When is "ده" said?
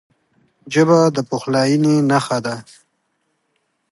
2.45-2.55